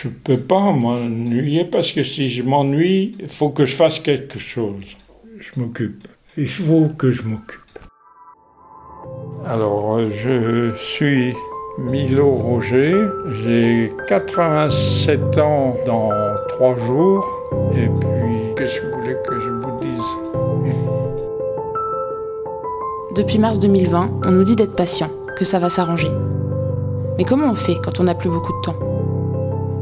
[0.00, 4.38] Je peux pas m'ennuyer parce que si je m'ennuie, il faut que je fasse quelque
[4.38, 4.84] chose.
[5.40, 6.06] Je m'occupe.
[6.36, 7.80] Il faut que je m'occupe.
[9.44, 11.34] Alors, je suis
[11.78, 12.94] Milo Roger,
[13.42, 16.10] j'ai 87 ans dans
[16.48, 17.26] trois jours,
[17.72, 20.72] et puis qu'est-ce que vous voulez que je vous dise?
[23.16, 26.10] Depuis mars 2020, on nous dit d'être patient, que ça va s'arranger.
[27.16, 28.87] Mais comment on fait quand on n'a plus beaucoup de temps?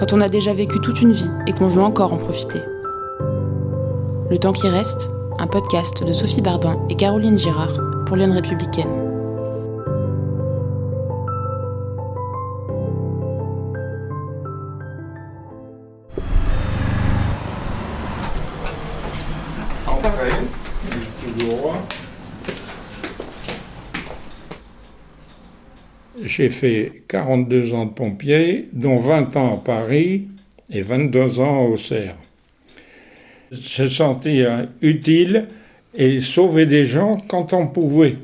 [0.00, 2.60] Quand on a déjà vécu toute une vie et qu'on veut encore en profiter
[4.30, 9.10] Le temps qui reste, un podcast de Sophie Bardin et Caroline Girard pour Lyon Républicaine.
[26.22, 30.28] J'ai fait 42 ans de pompier, dont 20 ans à Paris
[30.70, 32.16] et 22 ans à Auxerre.
[33.50, 34.44] J'ai senti
[34.82, 35.48] utile
[35.94, 38.16] et sauver des gens quand on pouvait.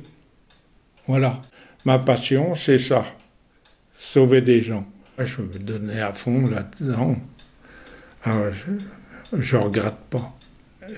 [1.06, 1.42] Voilà.
[1.84, 3.04] Ma passion, c'est ça.
[3.96, 4.84] Sauver des gens.
[5.18, 7.16] Je me donnais à fond là-dedans.
[9.32, 10.36] Je ne regrette pas.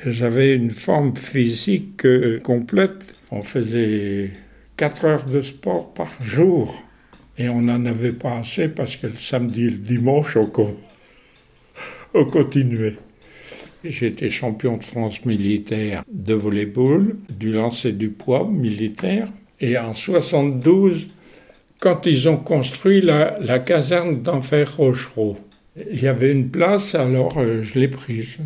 [0.04, 3.14] J'avais une forme physique euh, complète.
[3.30, 4.30] On faisait
[4.76, 6.82] 4 heures de sport par jour.
[7.38, 10.50] Et on n'en avait pas assez parce que le samedi et le dimanche, on,
[12.14, 12.96] on continuait.
[13.84, 19.28] J'étais champion de France militaire de volleyball, du lancer du poids militaire.
[19.60, 21.06] Et en 72,
[21.78, 25.38] quand ils ont construit la, caserne d'Enfer Rochereau,
[25.92, 28.36] il y avait une place, alors euh, je l'ai prise.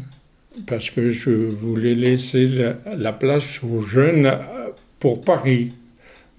[0.67, 5.73] Parce que je voulais laisser la, la place aux jeunes euh, pour Paris.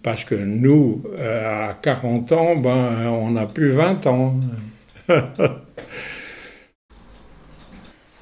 [0.04, 4.36] Parce que nous, euh, à 40 ans, ben, on n'a plus 20 ans.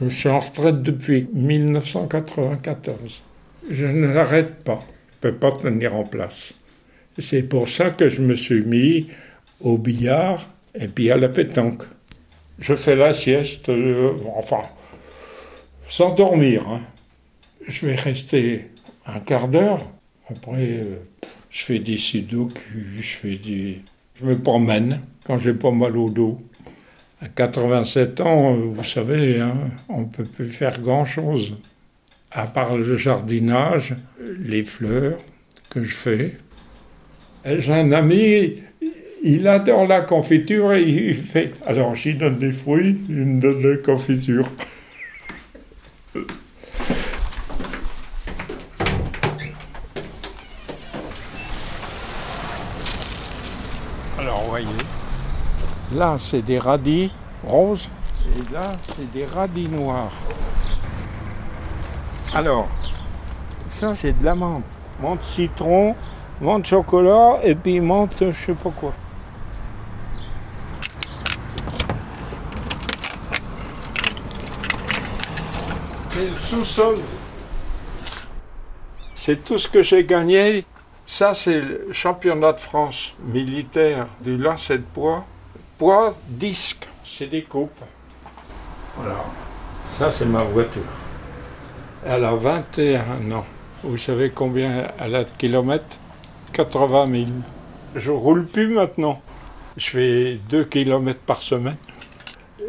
[0.01, 3.23] Je suis en retraite depuis 1994.
[3.69, 4.83] Je ne l'arrête pas.
[5.21, 6.53] Je ne peux pas tenir en place.
[7.19, 9.09] C'est pour ça que je me suis mis
[9.59, 11.83] au billard et puis à la pétanque.
[12.57, 14.61] Je fais la sieste, euh, enfin,
[15.87, 16.67] sans dormir.
[16.67, 16.81] Hein.
[17.67, 18.71] Je vais rester
[19.05, 19.85] un quart d'heure.
[20.29, 20.95] Après, euh,
[21.51, 22.53] je fais des sudoku,
[22.99, 23.39] je fais.
[24.19, 26.41] Je me promène quand j'ai pas mal au dos.
[27.21, 29.53] À 87 ans, vous savez, hein,
[29.89, 31.55] on ne peut plus faire grand-chose.
[32.31, 33.95] À part le jardinage,
[34.39, 35.19] les fleurs
[35.69, 36.37] que je fais.
[37.45, 38.55] J'ai un ami,
[39.23, 41.53] il adore la confiture et il fait...
[41.65, 43.81] Alors, j'y donne des fruits, il me donne des
[54.51, 54.87] confitures.
[55.95, 57.11] Là, c'est des radis
[57.43, 57.89] roses
[58.35, 60.11] et là, c'est des radis noirs.
[62.33, 62.67] Alors,
[63.69, 64.63] ça, c'est de la menthe.
[65.01, 65.95] Menthe citron,
[66.39, 68.93] menthe chocolat et puis menthe je sais pas quoi.
[76.09, 76.97] C'est le sous-sol.
[79.15, 80.65] C'est tout ce que j'ai gagné.
[81.13, 85.25] Ça, c'est le championnat de France militaire du lancer de poids
[85.77, 87.81] poids, disque, c'est des coupes.
[88.95, 89.17] Voilà.
[89.99, 90.81] Ça, c'est ma voiture.
[92.05, 93.45] Elle a 21 ans.
[93.83, 95.97] Vous savez combien elle a de kilomètres?
[96.53, 97.25] 80 000.
[97.97, 99.21] Je roule plus maintenant.
[99.75, 101.75] Je fais 2 kilomètres par semaine.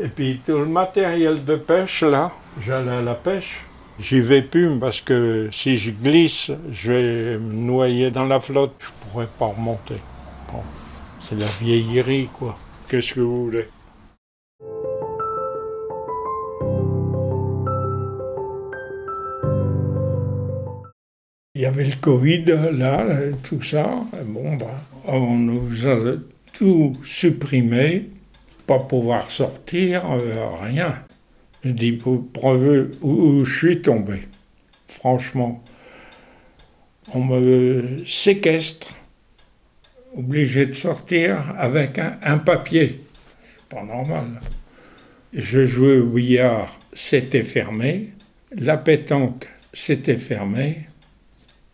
[0.01, 3.65] Et puis tout le matériel de pêche, là, j'allais à la pêche.
[4.03, 8.75] J'y vais plus parce que si je glisse, je vais me noyer dans la flotte.
[8.81, 10.01] Je pourrais pas remonter.
[11.21, 12.59] c'est la vieillerie, quoi.
[12.89, 13.69] Qu'est-ce que vous voulez?
[21.55, 23.07] Il y avait le Covid, là,
[23.45, 23.89] tout ça.
[24.25, 24.67] Bon, ben,
[25.07, 26.17] on nous a
[26.53, 28.11] tout supprimé,
[28.67, 30.93] pas pouvoir sortir, euh, rien.
[31.65, 34.23] Je dis, pour preuve où je suis tombé.
[34.89, 35.63] Franchement,
[37.15, 38.95] on me séquestre
[40.15, 43.01] obligé de sortir avec un, papier.
[43.69, 44.41] Pas normal.
[45.33, 48.11] Je jouais au billard, c'était fermé.
[48.55, 50.89] La pétanque, c'était fermé.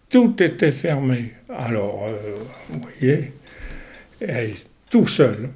[0.09, 1.33] Tout était fermé.
[1.49, 2.37] Alors, euh,
[2.69, 3.33] vous voyez,
[4.89, 5.51] tout seul,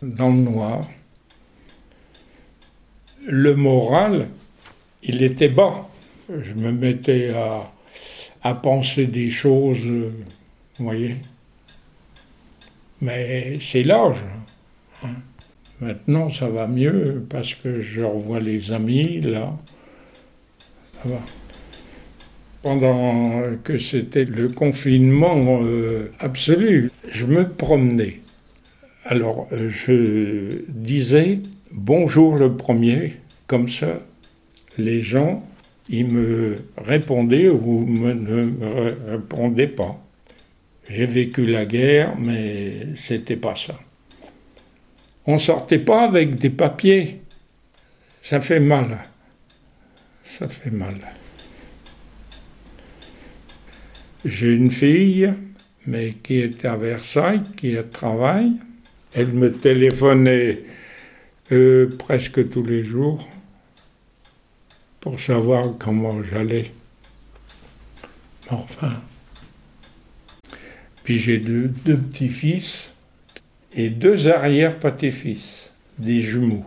[0.00, 0.88] dans le noir.
[3.26, 4.28] Le moral,
[5.02, 5.88] il était bas.
[6.28, 7.72] Je me mettais à,
[8.42, 11.16] à penser des choses, vous voyez.
[13.00, 14.18] Mais c'est l'âge.
[15.02, 15.08] Hein.
[15.80, 19.52] Maintenant, ça va mieux parce que je revois les amis, là.
[21.02, 21.18] Ça va.
[22.62, 28.20] Pendant que c'était le confinement euh, absolu, je me promenais.
[29.04, 31.40] Alors, euh, je disais
[31.76, 34.00] bonjour le premier, comme ça,
[34.78, 35.46] les gens,
[35.88, 40.02] ils me répondaient ou ne me répondaient pas.
[40.88, 43.78] J'ai vécu la guerre, mais c'était pas ça.
[45.26, 47.20] On sortait pas avec des papiers.
[48.22, 48.98] Ça fait mal.
[50.24, 50.96] Ça fait mal.
[54.24, 55.32] J'ai une fille,
[55.86, 58.52] mais qui est à Versailles, qui travaille.
[59.14, 60.60] Elle me téléphonait
[61.52, 63.28] euh, presque tous les jours
[65.00, 66.72] pour savoir comment j'allais.
[68.50, 68.94] Enfin.
[71.04, 72.90] Puis j'ai deux, deux petits-fils
[73.74, 76.64] et deux arrière-petits-fils, des jumeaux.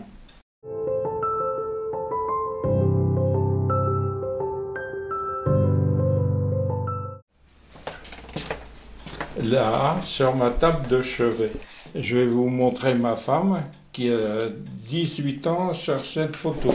[9.43, 11.51] Là, sur ma table de chevet,
[11.95, 13.63] je vais vous montrer ma femme
[13.99, 14.47] qui a
[14.89, 16.73] 18 ans sur cette photo.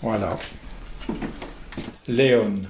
[0.00, 0.38] Voilà.
[2.06, 2.62] Léon.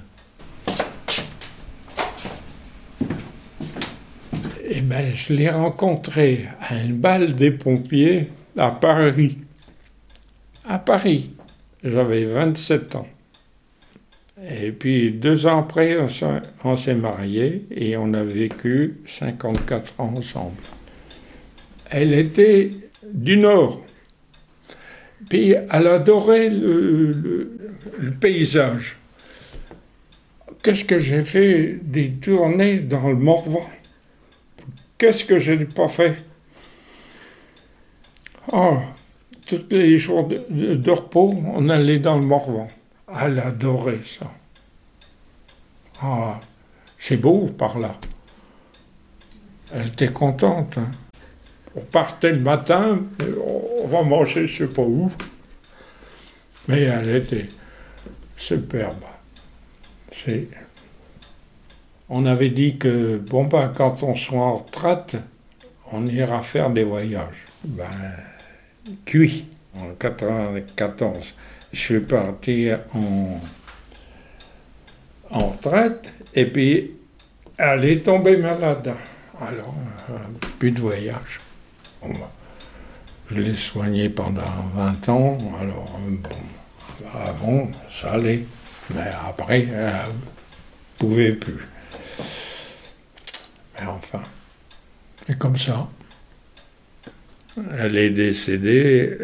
[4.69, 9.37] Eh bien, je l'ai rencontré à une balle des pompiers à Paris.
[10.67, 11.36] À Paris.
[11.87, 13.07] J'avais 27 ans.
[14.49, 15.97] Et puis deux ans après,
[16.63, 20.57] on s'est mariés et on a vécu 54 ans ensemble.
[21.89, 22.71] Elle était
[23.03, 23.83] du Nord.
[25.29, 27.51] Puis elle adorait le,
[28.19, 28.97] paysage.
[30.61, 33.69] Qu'est-ce que j'ai fait des tournées dans le Morvan?
[34.97, 36.15] Qu'est-ce que je n'ai pas fait?
[38.51, 38.77] Oh,
[39.47, 42.67] tous les jours de, repos, on allait dans le Morvan.
[43.21, 44.31] Elle adorait ça.
[46.01, 46.39] Ah,
[46.99, 47.95] c'est beau par là.
[49.73, 50.77] Elle était contente.
[50.77, 50.91] Hein.
[51.75, 52.99] On partait le matin,
[53.45, 55.11] on va manger je sais pas où.
[56.67, 57.49] Mais elle était
[58.35, 59.03] superbe.
[62.09, 65.15] On avait dit que, bon, ben, quand on soit en retraite,
[65.91, 67.45] on ira faire des voyages.
[67.63, 67.85] Ben,
[69.05, 69.45] cuit,
[69.75, 71.33] en 94.
[71.73, 73.39] Je suis parti en,
[75.29, 76.91] en retraite, et puis
[77.57, 78.93] elle est tombée malade.
[79.39, 79.75] Alors,
[80.09, 80.17] euh,
[80.59, 81.39] plus de voyage.
[82.01, 82.15] Ben,
[83.29, 84.41] je l'ai soigné pendant
[84.73, 86.29] 20 ans, alors bon,
[87.13, 88.45] avant, ça allait.
[88.93, 91.67] Mais après, elle ne pouvait plus.
[93.75, 94.21] Mais enfin,
[95.27, 95.89] et comme ça,
[97.77, 99.17] elle est décédée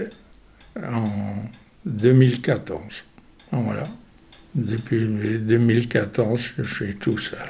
[0.82, 1.36] en
[1.86, 2.82] 2014.
[3.52, 3.88] Voilà.
[4.56, 5.08] Depuis
[5.40, 7.50] 2014, je suis tout seul.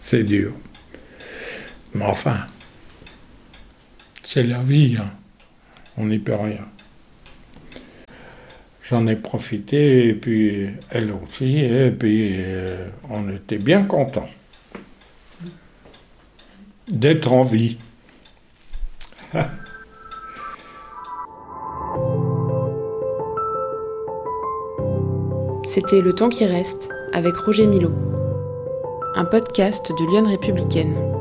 [0.00, 0.52] C'est dur.
[1.94, 2.46] Mais enfin,
[4.22, 5.10] c'est la vie, hein.
[5.96, 6.66] on n'y peut rien.
[8.88, 14.28] J'en ai profité, et puis elle aussi, et puis euh, on était bien contents
[16.88, 17.78] d'être en vie.
[25.64, 27.90] C'était Le temps qui reste avec Roger Milo,
[29.14, 31.13] un podcast de Lyon républicaine.